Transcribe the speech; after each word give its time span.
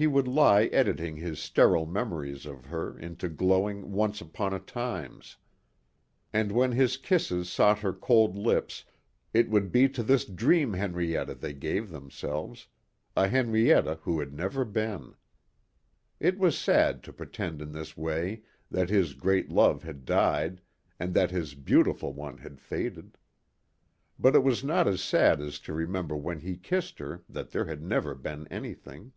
He 0.00 0.06
would 0.06 0.28
lie 0.28 0.66
editing 0.66 1.16
his 1.16 1.40
sterile 1.40 1.84
memories 1.84 2.46
of 2.46 2.66
her 2.66 2.96
into 2.96 3.28
glowing 3.28 3.90
once 3.90 4.20
upon 4.20 4.54
a 4.54 4.60
times. 4.60 5.38
And 6.32 6.52
when 6.52 6.70
his 6.70 6.96
kisses 6.96 7.50
sought 7.50 7.80
her 7.80 7.92
cold 7.92 8.38
lips 8.38 8.84
it 9.34 9.50
would 9.50 9.72
be 9.72 9.88
to 9.88 10.04
this 10.04 10.24
dream 10.24 10.74
Henrietta 10.74 11.34
they 11.34 11.52
gave 11.52 11.90
themselves, 11.90 12.68
a 13.16 13.26
Henrietta 13.26 13.98
who 14.02 14.20
had 14.20 14.32
never 14.32 14.64
been. 14.64 15.16
It 16.20 16.38
was 16.38 16.56
sad 16.56 17.02
to 17.02 17.12
pretend 17.12 17.60
in 17.60 17.72
this 17.72 17.96
way 17.96 18.42
that 18.70 18.90
his 18.90 19.14
great 19.14 19.50
love 19.50 19.82
had 19.82 20.04
died 20.04 20.60
and 21.00 21.12
that 21.14 21.32
his 21.32 21.56
beautiful 21.56 22.12
one 22.12 22.38
had 22.38 22.60
faded. 22.60 23.18
But 24.16 24.36
it 24.36 24.44
was 24.44 24.62
not 24.62 24.86
as 24.86 25.02
sad 25.02 25.40
as 25.40 25.58
to 25.58 25.72
remember 25.72 26.16
when 26.16 26.38
he 26.38 26.56
kissed 26.56 27.00
her 27.00 27.24
that 27.28 27.50
there 27.50 27.64
had 27.64 27.82
never 27.82 28.14
been 28.14 28.46
anything. 28.46 29.12